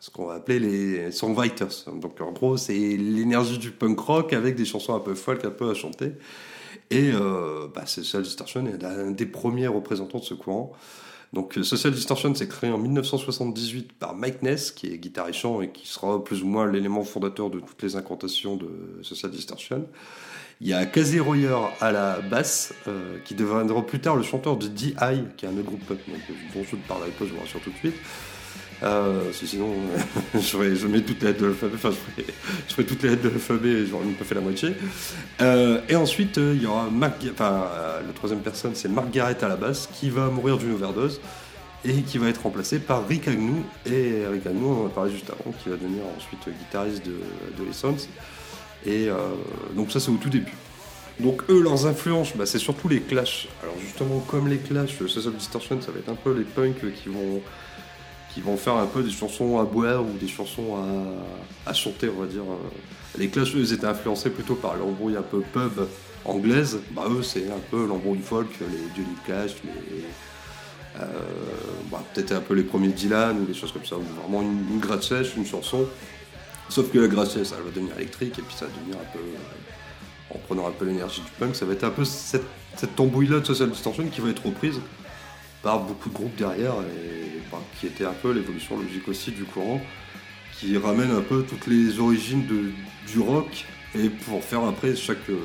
[0.00, 1.84] ce qu'on va appeler les songwriters.
[2.00, 5.52] Donc en gros, c'est l'énergie du punk rock avec des chansons un peu folk, un
[5.52, 6.14] peu à chanter.
[6.90, 10.72] Et euh, bah, Social Distortion est un des premiers représentants de ce courant.
[11.32, 15.32] Donc euh, Social Distortion s'est créé en 1978 par Mike Ness, qui est guitare et
[15.32, 18.68] chant et qui sera plus ou moins l'élément fondateur de toutes les incantations de
[19.02, 19.86] Social Distortion.
[20.60, 24.56] Il y a Casey Royer à la basse, euh, qui deviendra plus tard le chanteur
[24.56, 27.32] de D.I., qui est un autre groupe donc, euh, dont je ne parlerai pas, je
[27.32, 27.94] vous rassure tout de suite.
[28.82, 29.72] Euh, sinon,
[30.34, 31.90] je, ferais- je mets toutes les lettres de l'alphabet, enfin,
[32.68, 34.70] je ferais toutes les lettres de l'alphabet et j'aurais même pas fait la moitié.
[35.40, 39.48] Euh, et ensuite, euh, il y aura euh, la troisième personne, c'est Mark Garrett à
[39.48, 41.20] la basse, qui va mourir d'une overdose
[41.84, 43.62] et qui va être remplacé par Rick Agnew.
[43.86, 47.12] Et Rick Agnew, on en a parlé juste avant, qui va devenir ensuite guitariste de,
[47.58, 47.96] de Les Sons.
[48.86, 49.14] Et euh,
[49.74, 50.52] donc ça, c'est au tout début.
[51.18, 53.48] Donc eux, leurs influences, bah, c'est surtout les Clash.
[53.64, 57.08] Alors justement, comme les Clash, Social Distortion, ça va être un peu les punks qui
[57.08, 57.40] vont
[58.38, 60.76] qui vont faire un peu des chansons à boire ou des chansons
[61.66, 62.44] à, chanter, on va dire.
[63.18, 65.72] Les Clash, eux, ils étaient influencés plutôt par l'embrouille un peu pub
[66.24, 66.78] anglaise.
[66.92, 70.04] Bah eux, c'est un peu l'embrouille folk, les Johnny Cash, les
[71.00, 71.04] euh,
[71.90, 74.64] bah, peut-être un peu les premiers Dylan ou des choses comme ça, ou vraiment une,
[74.70, 75.86] une sèche, une chanson.
[76.68, 79.12] Sauf que la gratte sèche, elle va devenir électrique et puis ça va devenir un
[79.12, 79.18] peu.
[79.18, 82.44] euh, en prenant un peu l'énergie du punk, ça va être un peu cette,
[82.76, 84.78] cette tambouille-là de Social Distortion qui va être reprise
[85.62, 86.74] par beaucoup de groupes derrière
[87.78, 89.80] qui était un peu l'évolution logique aussi du courant,
[90.58, 92.70] qui ramène un peu toutes les origines de,
[93.10, 95.28] du rock et pour faire après chaque.
[95.30, 95.36] euh,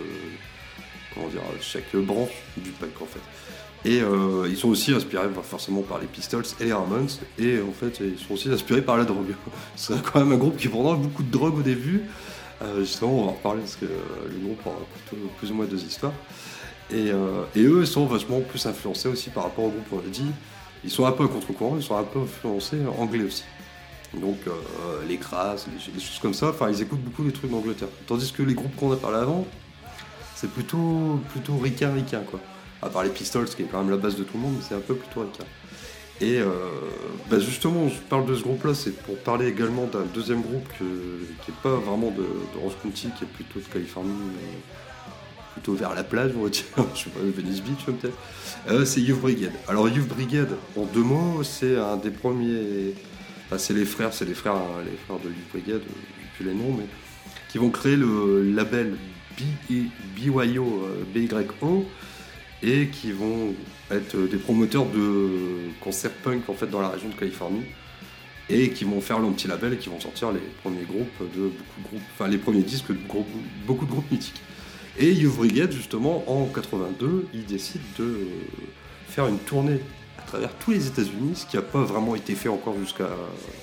[1.13, 3.19] comment dire, chaque branche du punk en fait.
[3.85, 7.59] Et euh, ils sont aussi inspirés bah, forcément par les Pistols et les Ramones, et
[7.61, 9.35] en fait ils sont aussi inspirés par la drogue.
[9.75, 12.03] C'est quand même un groupe qui prendra beaucoup de drogue au début.
[12.61, 14.77] Euh, justement, on va en reparler parce que le groupe aura
[15.37, 16.13] plus ou moins deux histoires.
[16.91, 17.07] Et,
[17.55, 20.31] et eux ils sont vachement plus influencés aussi par rapport au groupe, on l'a dit.
[20.83, 23.43] Ils sont un peu contre-courant, ils sont un peu influencés anglais aussi.
[24.13, 24.51] Donc euh,
[25.07, 27.87] les crasses, les, des choses comme ça, enfin ils écoutent beaucoup les trucs d'Angleterre.
[28.05, 29.47] Tandis que les groupes qu'on a parlé avant,
[30.35, 32.39] c'est plutôt, plutôt ricain, ricain, quoi.
[32.81, 34.63] À part les Pistols, qui est quand même la base de tout le monde, mais
[34.67, 35.45] c'est un peu plutôt ricain.
[36.21, 36.49] Et euh,
[37.29, 40.83] bah justement, je parle de ce groupe-là, c'est pour parler également d'un deuxième groupe qui
[40.83, 44.57] n'est pas vraiment de, de County, qui est plutôt de Californie, euh,
[45.53, 46.63] plutôt vers la plage, on va dire,
[46.95, 48.17] je sais pas, Venice Beach peut-être.
[48.69, 49.53] Euh, c'est Youth Brigade.
[49.67, 52.93] Alors Youth Brigade, en deux mots, c'est un des premiers...
[53.45, 56.45] Enfin, c'est les frères, c'est les frères, les frères de Youth Brigade, euh, j'ai plus
[56.45, 56.85] les noms, mais
[57.49, 58.97] qui vont créer le label
[60.17, 61.85] BYO, euh, BYO
[62.63, 63.53] et qui vont
[63.91, 67.63] être des promoteurs de concerts punk en fait dans la région de Californie
[68.49, 71.49] et qui vont faire leur petit label et qui vont sortir les premiers groupes de
[71.49, 72.97] beaucoup de groupes, enfin les premiers disques de
[73.67, 74.41] beaucoup de groupes mythiques.
[74.99, 78.27] Et Youth Brigade justement en 82, ils décident de
[79.07, 79.79] faire une tournée
[80.19, 83.09] à travers tous les États-Unis, ce qui n'a pas vraiment été fait encore jusqu'à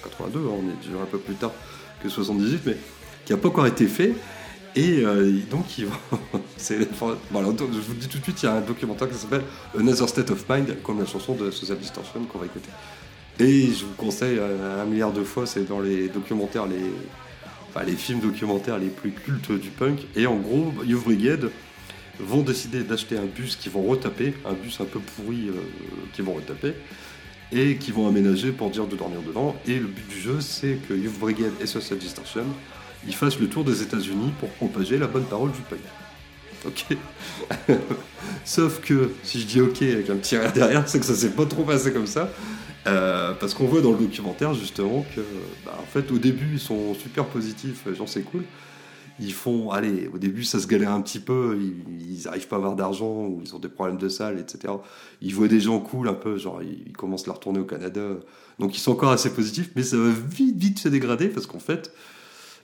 [0.05, 1.53] 82, hein, on est déjà un peu plus tard
[2.03, 2.77] que 78, mais
[3.25, 4.15] qui n'a pas encore été fait.
[4.77, 5.65] Et euh, donc,
[6.93, 9.17] enfin, bon, je vous le dis tout de suite, il y a un documentaire qui
[9.17, 9.43] s'appelle
[9.79, 12.71] Another State of Mind, comme la chanson de Social Distortion qu'on va écouter.
[13.41, 16.77] Et je vous conseille euh, un milliard de fois, c'est dans les documentaires, les,
[17.71, 20.01] enfin, les films documentaires les plus cultes du punk.
[20.17, 21.51] Et en gros, Youth Brigade
[22.19, 25.53] vont décider d'acheter un bus qu'ils vont retaper, un bus un peu pourri euh,
[26.13, 26.75] qu'ils vont retaper,
[27.53, 29.57] et qui vont aménager pour dire de dormir dedans.
[29.67, 32.45] Et le but du jeu, c'est que Youth Brigade et Social Distortion
[33.07, 35.81] ils fassent le tour des États-Unis pour propager la bonne parole du punk.
[36.67, 36.85] Ok.
[38.45, 41.31] Sauf que si je dis ok avec un petit rire derrière, c'est que ça s'est
[41.31, 42.31] pas trop passé comme ça.
[42.87, 45.21] Euh, parce qu'on voit dans le documentaire justement que,
[45.65, 48.45] bah, en fait, au début, ils sont super positifs, genre c'est cool.
[49.19, 52.57] Ils font, allez, au début, ça se galère un petit peu, ils, ils arrivent pas
[52.57, 54.73] à avoir d'argent, ou ils ont des problèmes de salle, etc.
[55.21, 58.01] Ils voient des gens cool un peu, genre ils, commencent à retourner au Canada.
[58.59, 61.59] Donc ils sont encore assez positifs, mais ça va vite, vite se dégrader parce qu'en
[61.59, 61.93] fait,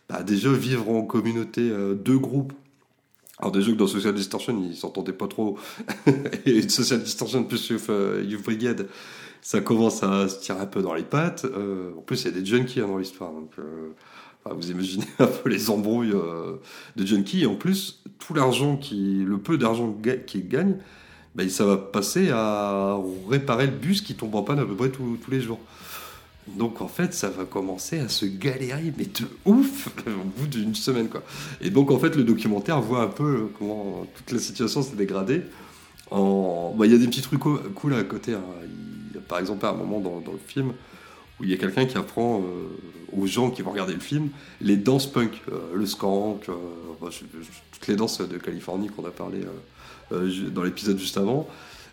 [0.09, 2.55] bah, déjà vivre en communauté euh, deux groupes.
[3.38, 5.59] Alors déjà que dans Social Distortion, ils s'entendaient pas trop.
[6.46, 8.88] et Social Distortion plus euh, Youth Brigade,
[9.46, 11.44] ça commence à se tirer un peu dans les pattes.
[11.44, 13.30] Euh, en plus, il y a des junkies hein, dans l'histoire.
[13.30, 13.90] Donc, euh,
[14.44, 16.57] vous imaginez un peu les embrouilles euh,
[16.97, 17.44] de junkies.
[17.44, 20.78] Et en plus, tout l'argent, le peu d'argent qu'ils gagnent,
[21.36, 22.99] bah, ça va passer à
[23.30, 25.61] réparer le bus qui tombe en panne à peu près tous- les jours.
[26.57, 30.74] Donc en fait, ça va commencer à se galérer, mais de ouf, au bout d'une
[30.74, 31.22] semaine quoi.
[31.61, 35.42] Et donc en fait, le documentaire voit un peu comment toute la situation s'est dégradée.
[36.11, 36.74] En...
[36.76, 38.34] bah, Il y a des petits trucs co- cool à côté.
[38.34, 38.40] hein.
[39.29, 40.72] Par exemple, à un moment dans, le film
[41.39, 42.68] où il y a quelqu'un qui apprend euh,
[43.16, 47.11] aux gens qui vont regarder le film les danses punk, euh, le skank, euh,
[47.72, 49.41] toutes les danses de Californie qu'on a parlé
[50.11, 51.47] dans l'épisode juste avant.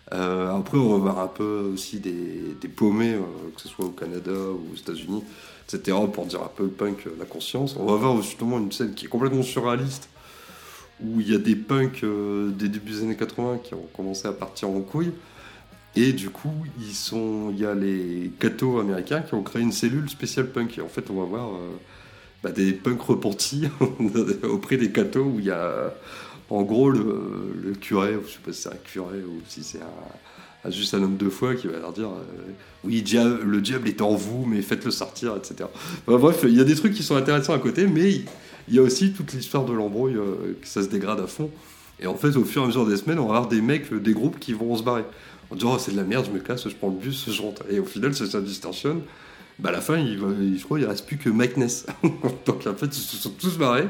[0.09, 3.17] Après, on va voir un peu aussi des, des paumés,
[3.55, 5.23] que ce soit au Canada ou aux États-Unis,
[5.67, 7.75] etc., pour dire un peu le punk, la conscience.
[7.77, 10.09] On va voir justement une scène qui est complètement surréaliste,
[11.03, 14.31] où il y a des punks des débuts des années 80 qui ont commencé à
[14.31, 15.11] partir en couille.
[15.95, 20.47] Et du coup, il y a les cathos américains qui ont créé une cellule spéciale
[20.47, 20.77] punk.
[20.77, 21.69] Et en fait, on va voir euh,
[22.43, 23.67] bah, des punks repentis
[24.43, 25.93] auprès des cathos où il y a
[26.49, 29.79] En gros, le, curé, je sais pas si c'est un curé ou si c'est
[30.69, 32.51] juste un homme de foi qui va leur dire euh,
[32.83, 35.69] Oui, le diable est en vous, mais faites-le sortir, etc.
[36.07, 38.25] Bref, il y a des trucs qui sont intéressants à côté, mais il
[38.67, 41.49] il y a aussi toute l'histoire de l'embrouille, euh, que ça se dégrade à fond.
[41.99, 43.91] Et en fait, au fur et à mesure des semaines, on va avoir des mecs,
[43.91, 45.03] euh, des groupes qui vont se barrer.
[45.53, 47.63] En oh, c'est de la merde, je me casse, je prends le bus, je rentre.
[47.69, 49.01] Et au final, c'est ça distorsionne.
[49.59, 51.85] Bah, à la fin, il il- je crois qu'il reste plus que Mike Ness.
[52.45, 53.87] Donc en fait, ils se sont tous barrés.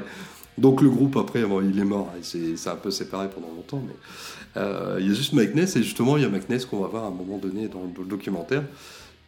[0.57, 2.11] Donc le groupe, après, il est mort.
[2.17, 3.81] Il c'est un peu séparé pendant longtemps.
[3.85, 3.95] Mais
[4.57, 5.75] euh, il y a juste Mike Ness.
[5.75, 8.05] Et justement, il y a Mike qu'on va voir à un moment donné dans le,
[8.05, 8.63] documentaire,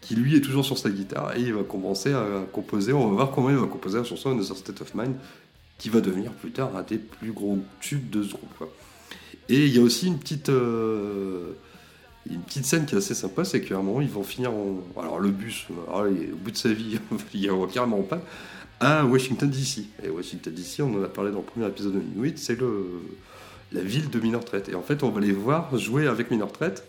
[0.02, 1.36] qui lui est toujours sur sa guitare.
[1.38, 2.94] Et il va commencer à composer.
[2.94, 5.16] On va voir comment il va composer la chanson Another State of Mind,
[5.78, 8.70] qui va devenir plus tard un des plus gros tubes de ce groupe.
[9.48, 11.54] Et il y a aussi une petite, euh,
[12.30, 14.84] une petite scène qui est assez sympa, c'est qu'à un moment, ils vont finir en...
[15.00, 17.00] Alors le bus, il est au bout de sa vie,
[17.34, 18.22] il y a carrément pas,
[18.80, 19.86] à Washington DC.
[20.04, 22.88] Et Washington DC, on en a parlé dans le premier épisode de Minuit, c'est le,
[23.72, 24.70] la ville de Minor Threat.
[24.70, 26.84] Et en fait, on va les voir jouer avec Minor Threat.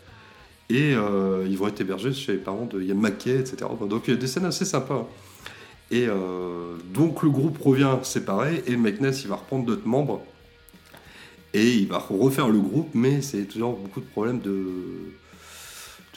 [0.69, 3.57] Et euh, ils vont être hébergés chez les parents de Ian McKay, etc.
[3.89, 4.95] Donc il y a des scènes assez sympas.
[4.95, 5.07] hein.
[5.93, 10.21] Et euh, donc le groupe revient séparé et Mike Ness il va reprendre d'autres membres
[11.55, 14.67] et il va refaire le groupe, mais c'est toujours beaucoup de problèmes de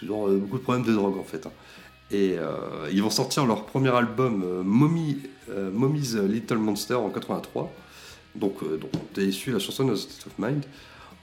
[0.03, 1.45] euh, beaucoup de problèmes de drogue en fait.
[1.45, 1.51] hein.
[2.11, 5.17] Et euh, ils vont sortir leur premier album euh, Mommy,
[5.73, 7.71] Mommy's Little Monster en 83.
[8.35, 10.63] Donc, donc t'es issu la chanson No State of Mind.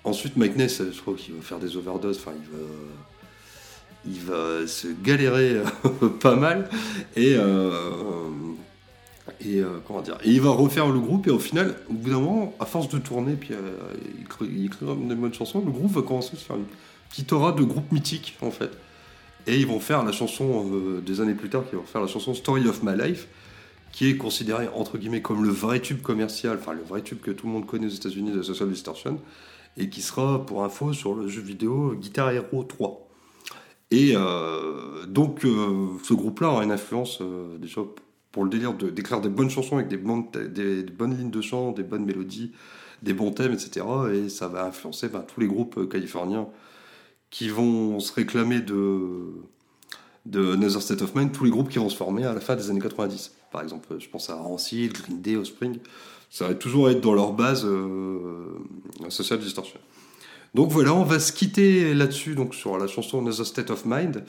[0.05, 2.19] Ensuite, Mike Ness, je crois qu'il va faire des overdoses.
[2.19, 2.65] Enfin, il va
[4.09, 5.61] il va se galérer
[6.21, 6.69] pas mal
[7.17, 7.37] et
[9.45, 12.21] et comment dire et il va refaire le groupe et au final au bout d'un
[12.21, 13.51] moment à force de tourner puis
[14.41, 16.67] il il écrira des bonnes chansons le groupe va commencer à se faire une
[17.31, 18.71] aura de groupe mythique en fait
[19.47, 22.07] et ils vont faire la chanson euh, des années plus tard qui vont faire la
[22.07, 23.29] chanson Story of My Life
[23.93, 27.31] qui est considérée entre guillemets comme le vrai tube commercial enfin le vrai tube que
[27.31, 29.21] tout le monde connaît aux États-Unis de Social Distortion
[29.77, 33.07] et qui sera pour info sur le jeu vidéo Guitar Hero 3
[33.91, 37.23] et euh, donc, euh, ce groupe-là a une influence
[37.61, 37.83] déjà
[38.33, 41.73] pour le délire d'écrire des bonnes chansons avec des bonnes, des, bonnes lignes de chant,
[41.73, 42.53] des bonnes mélodies,
[43.03, 43.87] des bons thèmes, etc.
[44.13, 46.49] Et ça va influencer ben, tous les groupes californiens
[47.37, 49.27] qui vont se réclamer de,
[50.25, 52.57] de Another State of Mind, tous les groupes qui vont se former à la fin
[52.57, 53.33] des années 90.
[53.53, 55.77] Par exemple, je pense à Rancid, Green Day, Offspring.
[56.31, 58.47] Ça va toujours être dans leur base euh,
[59.11, 59.79] Social Distortion.
[60.55, 64.25] Donc voilà, on va se quitter là-dessus, donc sur la chanson Another State of Mind.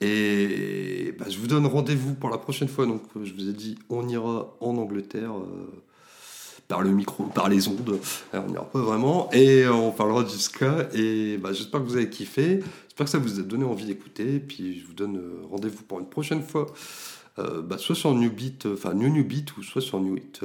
[0.00, 2.86] Et bah, je vous donne rendez-vous pour la prochaine fois.
[2.86, 5.82] Donc je vous ai dit, on ira en Angleterre euh,
[6.68, 7.98] par le micro, par les ondes.
[8.34, 9.30] Euh, on n'ira pas vraiment.
[9.32, 10.36] Et euh, on parlera du.
[10.94, 12.60] Et bah, j'espère que vous avez kiffé.
[12.88, 14.38] J'espère que ça vous a donné envie d'écouter.
[14.40, 16.66] Puis je vous donne euh, rendez-vous pour une prochaine fois.
[17.38, 20.40] Bah, soit sur New Beat, enfin New New Beat, ou soit sur New Hit.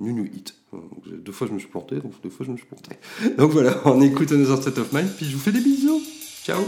[0.00, 0.54] New New Hit.
[0.72, 2.96] Donc, deux fois je me suis planté, donc deux fois je me suis planté.
[3.36, 6.00] Donc voilà, on écoute Another State of Mind, puis je vous fais des bisous.
[6.44, 6.62] Ciao